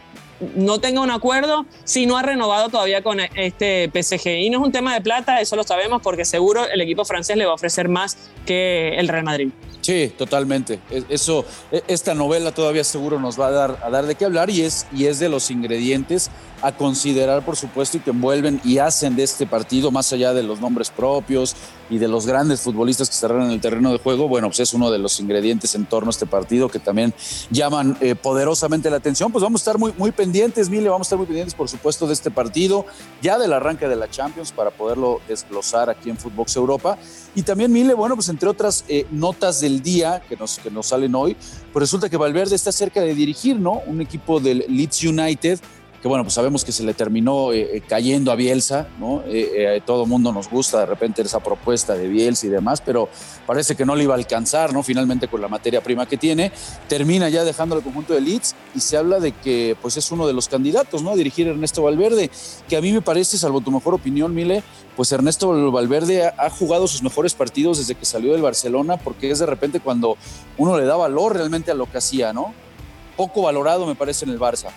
no 0.56 0.80
tenga 0.80 1.02
un 1.02 1.12
acuerdo 1.12 1.66
si 1.84 2.06
no 2.06 2.18
ha 2.18 2.22
renovado 2.22 2.70
todavía 2.70 3.04
con 3.04 3.20
este 3.20 3.90
PSG. 3.94 4.28
Y 4.28 4.50
no 4.50 4.60
es 4.60 4.66
un 4.66 4.72
tema 4.72 4.94
de 4.94 5.02
plata, 5.02 5.42
eso 5.42 5.56
lo 5.56 5.64
sabemos 5.64 6.02
porque 6.02 6.26
seguro 6.26 6.68
el 6.68 6.82
equipo 6.82 7.06
francés 7.06 7.38
le 7.38 7.46
va 7.46 7.52
a 7.52 7.56
ofrecer 7.56 7.90
más 7.90 8.18
que 8.46 8.96
el 8.98 9.08
Real 9.08 9.24
Madrid. 9.24 9.50
Sí, 9.82 10.14
totalmente. 10.18 10.80
Eso, 11.10 11.46
e, 11.72 11.84
esta 11.88 12.14
novela 12.14 12.52
todavía 12.52 12.84
seguro 12.84 13.20
nos 13.20 13.40
va 13.40 13.48
a 13.48 13.52
dar, 13.52 13.80
a 13.84 13.90
dar 13.90 14.06
de 14.06 14.16
qué 14.16 14.26
hablar 14.26 14.50
y 14.50 14.62
es, 14.62 14.86
y 14.94 15.06
es 15.06 15.20
de 15.20 15.30
los 15.30 15.50
ingredientes 15.52 16.30
a 16.62 16.72
considerar, 16.72 17.44
por 17.46 17.56
supuesto, 17.56 17.98
y 17.98 18.00
que 18.02 18.12
envuelven 18.12 18.62
y 18.64 18.78
hacen 18.80 19.16
de 19.16 19.24
este 19.24 19.46
partido, 19.46 19.92
más 19.92 20.12
allá 20.14 20.34
de 20.34 20.44
los 20.44 20.60
nombres 20.60 20.90
propios 20.90 21.56
y 21.90 21.98
de 21.98 22.08
los 22.08 22.28
grandes 22.28 22.62
futbolistas 22.62 23.10
que 23.10 23.16
estarán 23.16 23.44
en 23.44 23.52
el 23.52 23.62
terreno 23.62 23.92
de 23.92 23.98
juego, 23.98 24.28
bueno, 24.28 24.48
pues 24.48 24.60
es 24.60 24.74
uno 24.74 24.92
de 24.92 25.00
los 25.00 25.20
ingredientes 25.20 25.74
en 25.76 25.86
torno 25.86 26.10
a 26.10 26.12
este 26.12 26.26
partido 26.26 26.70
que 26.70 26.80
también 26.80 27.14
llaman 27.50 27.98
eh, 28.02 28.16
poderosamente 28.16 28.90
la 28.90 28.98
atención. 28.98 29.32
Pues 29.32 29.44
vamos 29.44 29.62
a 29.62 29.64
estar 29.64 29.78
muy, 29.78 29.94
muy 29.98 30.12
pendientes, 30.12 30.70
Mile, 30.70 30.90
vamos 30.90 31.06
a 31.06 31.08
estar 31.08 31.18
muy 31.18 31.26
pendientes, 31.26 31.56
por 31.56 31.68
supuesto, 31.68 32.06
de 32.08 32.14
este 32.14 32.32
partido, 32.32 32.86
ya 33.22 33.40
del 33.40 33.54
arranque 33.54 33.88
de 33.88 33.96
la 33.96 34.10
Champions, 34.10 34.52
para 34.52 34.72
poderlo 34.72 35.22
desglosar 35.28 35.90
aquí 35.90 36.10
en 36.10 36.18
Footbox 36.18 36.56
Europa. 36.56 36.98
Y 37.36 37.44
también, 37.44 37.72
Mile, 37.72 37.94
bueno, 37.94 38.16
pues 38.16 38.30
entre 38.30 38.50
otras 38.50 38.86
eh, 38.88 39.06
notas 39.12 39.62
del 39.62 39.82
día 39.82 40.22
que 40.28 40.36
nos, 40.36 40.60
que 40.60 40.70
nos 40.70 40.88
salen 40.88 41.16
hoy, 41.16 41.36
pues 41.74 41.82
resulta 41.82 42.10
que 42.10 42.18
Valverde 42.18 42.56
está 42.56 42.72
cerca 42.72 43.02
de 43.02 43.16
dirigir, 43.16 43.58
¿no? 43.58 43.82
Un 43.86 44.02
equipo 44.02 44.40
del 44.40 44.66
Leeds 44.68 45.04
United 45.04 45.60
que 46.02 46.08
bueno, 46.08 46.24
pues 46.24 46.34
sabemos 46.34 46.64
que 46.64 46.72
se 46.72 46.84
le 46.84 46.94
terminó 46.94 47.52
eh, 47.52 47.78
eh, 47.78 47.82
cayendo 47.86 48.32
a 48.32 48.36
Bielsa, 48.36 48.88
¿no? 49.00 49.22
Eh, 49.28 49.82
todo 49.86 50.04
el 50.04 50.10
mundo 50.10 50.32
nos 50.32 50.50
gusta 50.50 50.80
de 50.80 50.86
repente 50.86 51.22
esa 51.22 51.42
propuesta 51.42 51.94
de 51.94 52.08
Bielsa 52.08 52.48
y 52.48 52.50
demás, 52.50 52.82
pero 52.82 53.10
parece 53.46 53.76
que 53.76 53.86
no 53.86 53.96
le 53.96 54.04
iba 54.04 54.14
a 54.14 54.18
alcanzar, 54.18 54.72
¿no? 54.72 54.82
Finalmente 54.82 55.28
con 55.28 55.42
la 55.42 55.50
materia 55.50 55.84
prima 55.84 56.06
que 56.06 56.16
tiene, 56.16 56.54
termina 56.88 57.28
ya 57.28 57.44
dejando 57.44 57.76
el 57.76 57.84
conjunto 57.84 58.14
de 58.14 58.22
Leeds 58.22 58.56
y 58.76 58.80
se 58.80 58.96
habla 58.96 59.20
de 59.20 59.34
que 59.34 59.76
pues 59.82 59.98
es 59.98 60.10
uno 60.12 60.26
de 60.26 60.32
los 60.32 60.48
candidatos, 60.48 61.04
¿no? 61.04 61.12
A 61.12 61.16
dirigir 61.16 61.48
Ernesto 61.48 61.84
Valverde, 61.84 62.32
que 62.70 62.78
a 62.78 62.82
mí 62.82 62.94
me 62.94 63.02
parece, 63.02 63.38
salvo 63.38 63.60
tu 63.60 63.72
mejor 63.72 63.94
opinión, 63.94 64.34
Mile, 64.34 64.64
pues 64.96 65.12
Ernesto 65.12 65.72
Valverde 65.72 66.28
ha 66.28 66.50
jugado 66.50 66.88
sus 66.88 67.04
mejores 67.04 67.34
partidos 67.34 67.78
desde 67.78 67.96
que 67.96 68.06
salió 68.06 68.32
del 68.32 68.42
Barcelona, 68.42 68.96
porque 68.96 69.32
es 69.32 69.40
de 69.40 69.46
repente 69.46 69.82
cuando 69.82 70.18
uno 70.58 70.78
le 70.78 70.86
da 70.86 70.96
valor 70.96 71.36
realmente 71.36 71.72
a 71.72 71.74
lo 71.74 71.92
que 71.92 71.98
hacía, 71.98 72.32
¿no? 72.32 72.54
Poco 73.18 73.42
valorado 73.42 73.86
me 73.86 73.96
parece 73.96 74.24
en 74.24 74.32
el 74.32 74.40
Barça. 74.40 74.70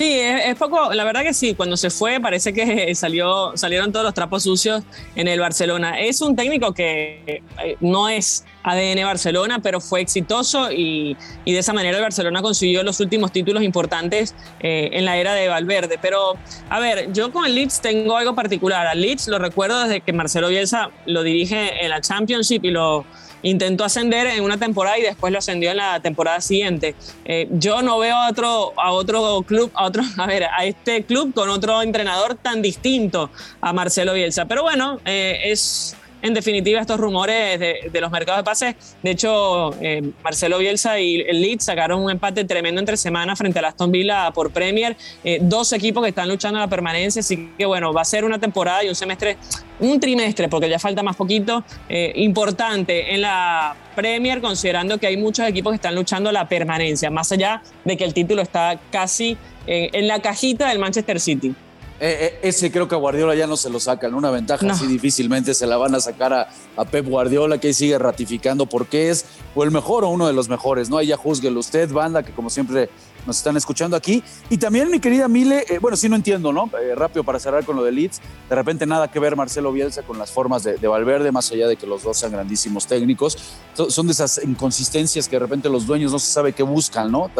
Sí, 0.00 0.18
es, 0.18 0.56
poco, 0.56 0.94
la 0.94 1.04
verdad 1.04 1.22
que 1.22 1.34
sí, 1.34 1.54
cuando 1.54 1.76
se 1.76 1.90
fue 1.90 2.20
parece 2.20 2.54
que 2.54 2.94
salió, 2.94 3.54
salieron 3.54 3.92
todos 3.92 4.02
los 4.02 4.14
trapos 4.14 4.44
sucios 4.44 4.82
en 5.14 5.28
el 5.28 5.38
Barcelona. 5.38 6.00
Es 6.00 6.22
un 6.22 6.34
técnico 6.34 6.72
que 6.72 7.42
eh, 7.62 7.76
no 7.80 8.08
es 8.08 8.46
ADN 8.62 9.04
Barcelona, 9.04 9.58
pero 9.58 9.78
fue 9.78 10.00
exitoso 10.00 10.72
y, 10.72 11.18
de 11.44 11.58
esa 11.58 11.74
manera 11.74 11.98
el 11.98 12.02
Barcelona 12.02 12.40
consiguió 12.40 12.82
los 12.82 12.98
últimos 13.00 13.30
títulos 13.30 13.62
importantes 13.62 14.34
eh, 14.60 14.88
en 14.94 15.04
la 15.04 15.18
era 15.18 15.34
de 15.34 15.48
Valverde. 15.48 15.98
Pero, 16.00 16.32
a 16.70 16.80
ver, 16.80 17.12
yo 17.12 17.30
con 17.30 17.44
el 17.44 17.54
Leeds 17.54 17.82
tengo 17.82 18.16
algo 18.16 18.34
particular. 18.34 18.86
Al 18.86 19.02
Leeds 19.02 19.28
lo 19.28 19.38
recuerdo 19.38 19.82
desde 19.82 20.00
que 20.00 20.14
Marcelo 20.14 20.48
Bielsa 20.48 20.88
lo 21.04 21.22
dirige 21.22 21.84
en 21.84 21.90
la 21.90 22.00
Championship 22.00 22.64
y 22.64 22.70
lo 22.70 23.04
intentó 23.42 23.84
ascender 23.84 24.26
en 24.26 24.42
una 24.44 24.58
temporada 24.58 24.98
y 24.98 25.02
después 25.02 25.32
lo 25.32 25.38
ascendió 25.38 25.70
en 25.70 25.78
la 25.78 26.00
temporada 26.00 26.40
siguiente. 26.40 26.94
Eh, 27.24 27.48
yo 27.50 27.82
no 27.82 27.98
veo 27.98 28.16
a 28.16 28.30
otro, 28.30 28.72
a 28.76 28.92
otro 28.92 29.42
club, 29.42 29.70
a 29.74 29.84
otro, 29.84 30.02
a 30.16 30.26
ver, 30.26 30.44
a 30.44 30.64
este 30.64 31.04
club 31.04 31.32
con 31.34 31.48
otro 31.48 31.82
entrenador 31.82 32.34
tan 32.34 32.62
distinto 32.62 33.30
a 33.60 33.72
Marcelo 33.72 34.14
Bielsa. 34.14 34.46
Pero 34.46 34.62
bueno, 34.62 35.00
eh, 35.04 35.40
es 35.44 35.96
en 36.22 36.34
definitiva 36.34 36.80
estos 36.80 36.98
rumores 36.98 37.58
de, 37.58 38.00
los 38.00 38.10
mercados 38.10 38.40
de 38.40 38.44
pases. 38.44 38.74
De 39.02 39.10
hecho, 39.10 39.74
eh, 39.80 40.02
Marcelo 40.22 40.58
Bielsa 40.58 40.98
y 41.00 41.20
el 41.20 41.40
Leeds 41.40 41.64
sacaron 41.64 42.02
un 42.02 42.10
empate 42.10 42.44
tremendo 42.44 42.80
entre 42.80 42.96
semanas 42.96 43.38
frente 43.38 43.58
a 43.58 43.68
Aston 43.68 43.90
Villa 43.90 44.30
por 44.32 44.50
Premier. 44.50 44.96
Eh, 45.24 45.38
dos 45.42 45.72
equipos 45.72 46.02
que 46.02 46.10
están 46.10 46.28
luchando 46.28 46.58
la 46.58 46.68
permanencia, 46.68 47.20
así 47.20 47.50
que 47.56 47.66
bueno, 47.66 47.92
va 47.92 48.02
a 48.02 48.04
ser 48.04 48.24
una 48.24 48.38
temporada 48.38 48.84
y 48.84 48.88
un 48.88 48.94
semestre, 48.94 49.36
un 49.78 50.00
trimestre, 50.00 50.48
porque 50.48 50.68
ya 50.68 50.78
falta 50.78 51.02
más 51.02 51.16
poquito, 51.16 51.64
eh, 51.88 52.12
importante 52.16 53.14
en 53.14 53.22
la 53.22 53.76
Premier, 53.94 54.40
considerando 54.40 54.98
que 54.98 55.06
hay 55.06 55.16
muchos 55.16 55.46
equipos 55.46 55.72
que 55.72 55.76
están 55.76 55.94
luchando 55.94 56.32
la 56.32 56.48
permanencia, 56.48 57.10
más 57.10 57.32
allá 57.32 57.62
de 57.84 57.96
que 57.96 58.04
el 58.04 58.14
título 58.14 58.42
está 58.42 58.78
casi 58.90 59.36
en 59.66 60.08
la 60.08 60.20
cajita 60.20 60.68
del 60.68 60.78
Manchester 60.78 61.20
City. 61.20 61.54
Eh, 62.02 62.38
eh, 62.42 62.48
ese 62.48 62.72
creo 62.72 62.88
que 62.88 62.94
a 62.94 62.98
Guardiola 62.98 63.34
ya 63.34 63.46
no 63.46 63.58
se 63.58 63.68
lo 63.68 63.78
sacan. 63.78 64.14
Una 64.14 64.30
ventaja 64.30 64.66
así 64.70 64.86
difícilmente 64.86 65.52
se 65.52 65.66
la 65.66 65.76
van 65.76 65.94
a 65.94 66.00
sacar 66.00 66.32
a, 66.32 66.48
Pep 66.90 67.06
Guardiola, 67.06 67.58
que 67.58 67.74
sigue 67.74 67.98
ratificando 67.98 68.64
porque 68.64 69.10
es 69.10 69.26
o 69.54 69.64
el 69.64 69.70
mejor 69.70 70.04
o 70.04 70.08
uno 70.08 70.26
de 70.26 70.32
los 70.32 70.48
mejores. 70.48 70.88
¿no? 70.88 70.96
Ahí 70.96 71.08
ya 71.08 71.18
juzguelo 71.18 71.60
usted, 71.60 71.92
banda, 71.92 72.22
que 72.22 72.32
como 72.32 72.48
siempre 72.48 72.88
nos 73.26 73.36
están 73.36 73.54
escuchando 73.58 73.96
aquí. 73.96 74.24
Y 74.48 74.56
también, 74.56 74.90
mi 74.90 74.98
querida 74.98 75.28
Mile, 75.28 75.66
eh, 75.68 75.78
bueno, 75.78 75.94
sí 75.94 76.08
no 76.08 76.16
entiendo, 76.16 76.54
¿no? 76.54 76.70
rápido 76.96 77.22
para 77.22 77.38
cerrar 77.38 77.66
con 77.66 77.76
lo 77.76 77.84
de 77.84 77.92
Leeds. 77.92 78.20
De 78.48 78.54
repente 78.54 78.86
nada 78.86 79.10
que 79.10 79.18
ver 79.18 79.36
Marcelo 79.36 79.70
Bielsa 79.70 80.02
con 80.02 80.18
las 80.18 80.30
formas 80.30 80.62
de, 80.64 80.88
Valverde, 80.88 81.30
más 81.30 81.52
allá 81.52 81.68
de 81.68 81.76
que 81.76 81.86
los 81.86 82.02
dos 82.02 82.16
sean 82.16 82.32
grandísimos 82.32 82.86
técnicos. 82.86 83.36
son 83.74 84.06
de 84.06 84.12
esas 84.12 84.40
inconsistencias 84.42 85.28
que 85.28 85.36
de 85.36 85.40
repente 85.40 85.68
los 85.68 85.86
dueños 85.86 86.12
no 86.12 86.18
se 86.18 86.32
sabe 86.32 86.54
qué 86.54 86.62
buscan, 86.62 87.12
¿no? 87.12 87.30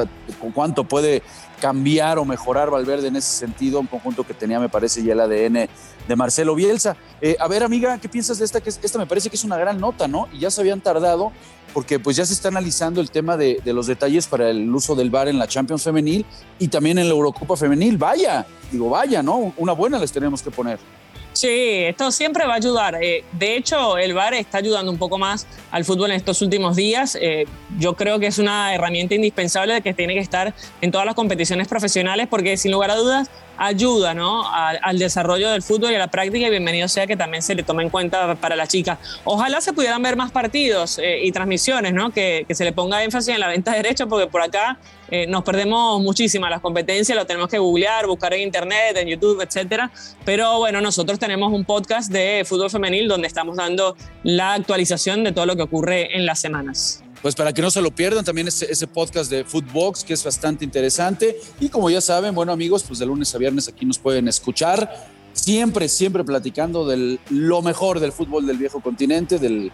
¿Cuánto 0.52 0.85
puede 0.85 1.23
cambiar 1.61 2.19
o 2.19 2.25
mejorar 2.25 2.71
Valverde 2.71 3.09
en 3.09 3.17
ese 3.17 3.31
sentido, 3.31 3.79
un 3.79 3.87
conjunto 3.87 4.25
que 4.25 4.35
tenía, 4.35 4.59
me 4.59 4.69
parece, 4.69 5.02
ya 5.02 5.12
el 5.12 5.21
ADN 5.21 5.69
de 6.09 6.17
Marcelo 6.17 6.55
Bielsa. 6.55 6.97
Eh, 7.21 7.37
a 7.38 7.47
ver, 7.47 7.62
amiga, 7.62 7.99
¿qué 7.99 8.09
piensas 8.09 8.38
de 8.38 8.45
esta? 8.45 8.61
Que 8.61 8.71
esta 8.71 8.99
me 8.99 9.07
parece 9.07 9.31
que 9.31 9.37
es 9.37 9.45
una 9.45 9.57
gran 9.57 9.79
nota, 9.79 10.09
¿no? 10.09 10.29
Y 10.33 10.40
ya 10.40 10.50
se 10.50 10.61
habían 10.61 10.81
tardado 10.81 11.33
porque 11.73 11.99
pues 11.99 12.17
ya 12.17 12.26
se 12.26 12.33
está 12.33 12.49
analizando 12.49 13.00
el 13.00 13.11
tema 13.11 13.37
de, 13.37 13.61
los 13.67 13.87
detalles 13.87 14.26
para 14.26 14.50
el 14.50 14.75
uso 14.75 14.95
del 14.95 15.11
VAR 15.11 15.29
en 15.29 15.38
la 15.38 15.47
Champions 15.47 15.83
Femenil 15.83 16.26
y 16.59 16.69
también 16.69 16.99
en 16.99 17.09
la 17.09 17.14
Eurocopa 17.14 17.57
Femenil. 17.57 17.97
Vaya, 17.97 18.47
digo, 18.73 18.90
vaya, 18.90 19.23
¿no? 19.23 19.52
Una 19.57 19.73
buena 19.73 19.99
les 19.99 20.11
tenemos 20.11 20.43
que 20.43 20.50
poner. 20.50 20.79
Sí, 21.41 21.85
esto 21.87 22.13
siempre 22.13 22.47
va 22.47 22.53
a 22.53 22.57
ayudar. 22.57 23.03
Eh, 23.03 23.25
de 23.33 23.57
hecho, 23.57 23.97
el 23.97 24.13
VAR 24.13 24.35
está 24.35 24.59
ayudando 24.59 24.93
un 24.93 24.99
poco 24.99 25.17
más 25.17 25.47
al 25.71 25.87
fútbol 25.87 26.11
en 26.11 26.17
estos 26.17 26.43
últimos 26.43 26.77
días. 26.77 27.17
Eh, 27.19 27.47
yo 27.79 27.95
creo 27.95 28.19
que 28.19 28.27
es 28.27 28.39
una 28.39 28.75
herramienta 28.75 29.15
indispensable 29.15 29.81
que 29.81 29.95
tiene 29.95 30.13
que 30.13 30.21
estar 30.21 30.53
en 30.83 30.91
todas 30.91 31.07
las 31.07 31.15
competiciones 31.15 31.67
profesionales 31.67 32.27
porque 32.29 32.59
sin 32.59 32.73
lugar 32.73 32.91
a 32.91 32.97
dudas 32.97 33.31
ayuda 33.61 34.14
¿no? 34.14 34.43
al, 34.50 34.99
desarrollo 34.99 35.50
del 35.50 35.62
fútbol 35.62 35.93
y 35.93 35.95
a 35.95 35.99
la 35.99 36.09
práctica 36.09 36.47
y 36.47 36.50
bienvenido 36.50 36.88
sea 36.88 37.07
que 37.07 37.17
también 37.17 37.43
se 37.43 37.55
le 37.55 37.62
tome 37.62 37.83
en 37.83 37.90
cuenta 37.90 38.35
para 38.37 38.57
las 38.57 38.71
chicas. 38.71 38.99
Ojalá 39.25 39.61
se 39.61 39.75
pudieran 39.75 40.02
ver 40.02 40.17
más 40.17 40.33
partidos 40.33 40.99
eh, 40.99 41.21
y 41.23 41.31
transmisiones, 41.31 41.93
¿no? 41.93 42.11
que, 42.11 42.47
que, 42.49 42.55
se 42.55 42.64
le 42.64 42.73
ponga 42.73 43.05
énfasis 43.05 43.35
en 43.35 43.40
la 43.40 43.49
venta 43.49 43.73
de 43.73 43.76
derechos 43.79 44.09
porque 44.09 44.26
por 44.26 44.40
acá 44.40 44.79
eh, 45.11 45.26
nos 45.26 45.45
perdemos 45.45 46.00
muchísimas 46.00 46.49
las 46.49 46.61
competencias, 46.61 47.17
lo 47.17 47.26
tenemos 47.26 47.50
que 47.50 47.59
googlear, 47.59 48.07
buscar 48.07 48.33
en 48.33 48.40
internet, 48.40 48.97
en 48.97 49.09
YouTube, 49.09 49.43
etcétera. 49.43 49.90
Pero 50.25 50.59
bueno, 50.59 50.81
nosotros 50.81 51.19
tenemos 51.19 51.52
un 51.52 51.67
podcast 51.67 52.11
de 52.11 52.45
fútbol 52.47 52.71
femenil 52.71 53.09
donde 53.09 53.29
estamos 53.29 53.57
dando 53.57 53.95
la 54.23 54.55
actualización 54.55 55.23
de 55.23 55.33
todo 55.33 55.45
lo 55.45 55.55
que 55.57 55.62
ocurre 55.62 56.17
en 56.17 56.25
las 56.25 56.38
semanas 56.38 57.02
pues 57.23 57.35
para 57.35 57.53
que 57.53 57.61
no 57.61 57.71
se 57.71 57.83
lo 57.83 57.91
pierdan, 57.91 58.25
también 58.25 58.49
ese, 58.49 58.87
podcast 58.87 59.31
de 59.31 59.45
Footbox, 59.45 60.05
que 60.05 60.15
es 60.15 60.25
bastante 60.25 60.65
interesante. 60.65 61.39
Y 61.61 61.69
como 61.69 61.91
ya 61.91 62.00
saben, 62.00 62.35
bueno 62.35 62.53
amigos, 62.53 62.85
pues 62.87 62.99
de 62.99 63.07
lunes 63.07 63.35
a 63.35 63.39
viernes 63.39 63.69
aquí 63.69 63.85
nos 63.85 63.99
pueden 63.99 64.29
escuchar. 64.29 65.09
Siempre, 65.33 65.89
siempre 65.89 66.25
platicando 66.25 66.87
de 66.87 67.19
lo 67.31 67.62
mejor 67.62 68.00
del 68.00 68.12
fútbol 68.12 68.47
del 68.47 68.57
viejo 68.57 68.81
continente, 68.81 69.39
del 69.39 69.71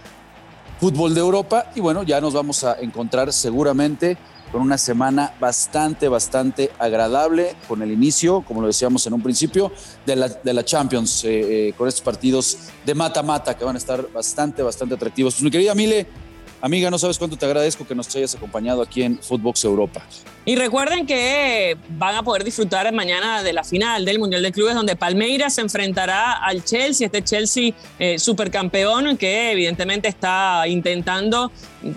fútbol 0.81 1.15
de 1.15 1.21
Europa. 1.21 1.71
Y 1.75 1.81
bueno, 1.81 2.03
ya 2.03 2.21
nos 2.21 2.35
vamos 2.35 2.65
a 2.65 2.79
encontrar 2.81 3.33
seguramente 3.33 4.19
con 4.53 4.61
una 4.61 4.79
semana 4.79 5.35
bastante, 5.41 6.09
bastante 6.09 6.71
agradable 6.79 7.57
con 7.67 7.83
el 7.83 7.91
inicio, 7.91 8.43
como 8.43 8.61
lo 8.61 8.69
decíamos 8.69 9.07
en 9.07 9.13
un 9.13 9.23
principio, 9.23 9.73
de 10.05 10.17
la, 10.17 10.29
de 10.29 10.53
la 10.53 10.65
Champions, 10.65 11.25
eh, 11.25 11.69
eh, 11.69 11.73
con 11.77 11.89
estos 11.89 12.03
partidos 12.03 12.59
de 12.85 12.95
mata-mata 12.95 13.57
que 13.57 13.65
van 13.65 13.75
a 13.75 13.79
estar 13.79 14.11
bastante, 14.13 14.63
bastante 14.63 14.95
atractivos. 14.95 15.35
Pues 15.35 15.43
mi 15.43 15.51
querida 15.51 15.75
Mile, 15.75 16.07
Amiga, 16.61 16.91
no 16.91 16.99
sabes 16.99 17.19
cuánto 17.19 17.37
te 17.37 17.45
agradezco 17.45 17.87
que 17.87 17.95
nos 17.95 18.15
hayas 18.17 18.35
acompañado 18.35 18.83
aquí 18.83 19.03
en 19.03 19.19
Footbox 19.19 19.65
Europa. 19.65 20.03
Y 20.45 20.57
recuerden 20.57 21.07
que 21.07 21.77
van 21.91 22.15
a 22.15 22.23
poder 22.23 22.45
disfrutar 22.45 22.91
mañana 22.95 23.43
de 23.43 23.53
la 23.53 23.63
final 23.63 24.05
del 24.05 24.19
Mundial 24.19 24.43
de 24.43 24.53
Clubes, 24.53 24.75
donde 24.75 24.97
Palmeiras 24.97 25.55
se 25.55 25.61
enfrentará 25.61 26.33
al 26.33 26.65
Chelsea, 26.65 27.07
este 27.07 27.23
Chelsea 27.23 27.73
eh, 27.99 28.19
supercampeón 28.19 29.17
que 29.17 29.53
evidentemente 29.53 30.09
está 30.09 30.67
intentando 30.67 31.51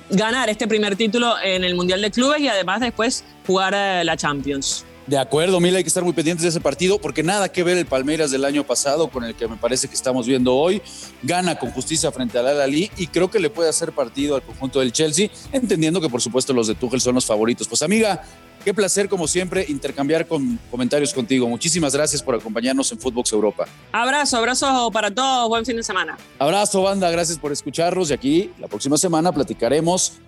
ganar 0.09 0.49
este 0.49 0.67
primer 0.67 0.95
título 0.95 1.35
en 1.41 1.63
el 1.63 1.75
Mundial 1.75 2.01
de 2.01 2.11
Clubes 2.11 2.41
y 2.41 2.47
además 2.47 2.81
después 2.81 3.23
jugar 3.45 3.73
eh, 3.75 4.03
la 4.03 4.17
Champions. 4.17 4.85
De 5.09 5.17
acuerdo, 5.17 5.59
Mila, 5.59 5.79
hay 5.79 5.83
que 5.83 5.87
estar 5.87 6.03
muy 6.03 6.13
pendientes 6.13 6.43
de 6.43 6.49
ese 6.49 6.61
partido 6.61 7.01
porque 7.01 7.23
nada 7.23 7.51
que 7.51 7.63
ver 7.63 7.79
el 7.79 7.87
Palmeiras 7.87 8.29
del 8.29 8.45
año 8.45 8.63
pasado 8.63 9.07
con 9.07 9.23
el 9.23 9.33
que 9.33 9.47
me 9.47 9.57
parece 9.57 9.87
que 9.87 9.95
estamos 9.95 10.27
viendo 10.27 10.53
hoy. 10.53 10.83
Gana 11.23 11.57
con 11.57 11.71
justicia 11.71 12.11
frente 12.11 12.37
al 12.37 12.45
Al-Ali 12.45 12.91
y 12.95 13.07
creo 13.07 13.27
que 13.31 13.39
le 13.39 13.49
puede 13.49 13.69
hacer 13.69 13.91
partido 13.91 14.35
al 14.35 14.43
conjunto 14.43 14.81
del 14.81 14.91
Chelsea, 14.91 15.31
entendiendo 15.51 15.99
que 15.99 16.09
por 16.09 16.21
supuesto 16.21 16.53
los 16.53 16.67
de 16.67 16.75
Tuchel 16.75 17.01
son 17.01 17.15
los 17.15 17.25
favoritos. 17.25 17.67
Pues 17.67 17.81
amiga, 17.81 18.21
qué 18.63 18.71
placer 18.71 19.09
como 19.09 19.27
siempre 19.27 19.65
intercambiar 19.67 20.27
con 20.27 20.59
comentarios 20.69 21.11
contigo. 21.11 21.49
Muchísimas 21.49 21.95
gracias 21.95 22.21
por 22.21 22.35
acompañarnos 22.35 22.91
en 22.91 22.99
Footbox 22.99 23.31
Europa. 23.31 23.65
Abrazo, 23.91 24.37
abrazo 24.37 24.91
para 24.91 25.09
todos, 25.09 25.49
buen 25.49 25.65
fin 25.65 25.75
de 25.75 25.81
semana. 25.81 26.19
Abrazo, 26.37 26.83
banda, 26.83 27.09
gracias 27.09 27.39
por 27.39 27.51
escucharnos 27.51 28.11
y 28.11 28.13
aquí 28.13 28.51
la 28.59 28.67
próxima 28.67 28.95
semana 28.95 29.31
platicaremos 29.31 30.19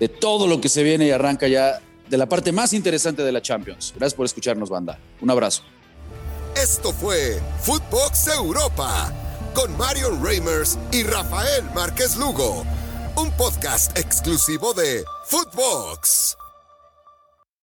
de 0.00 0.08
todo 0.08 0.46
lo 0.46 0.58
que 0.58 0.70
se 0.70 0.82
viene 0.82 1.08
y 1.08 1.10
arranca 1.10 1.48
ya 1.48 1.82
de 2.12 2.18
la 2.18 2.26
parte 2.26 2.52
más 2.52 2.74
interesante 2.74 3.22
de 3.22 3.32
la 3.32 3.40
Champions. 3.40 3.94
Gracias 3.96 4.12
por 4.12 4.26
escucharnos, 4.26 4.68
banda. 4.68 4.98
Un 5.22 5.30
abrazo. 5.30 5.62
Esto 6.54 6.92
fue 6.92 7.40
Footbox 7.62 8.28
Europa 8.36 9.10
con 9.54 9.74
Marion 9.78 10.22
Reimers 10.22 10.78
y 10.92 11.04
Rafael 11.04 11.64
Márquez 11.74 12.16
Lugo, 12.16 12.66
un 13.16 13.30
podcast 13.38 13.98
exclusivo 13.98 14.74
de 14.74 15.02
Footbox. 15.28 16.36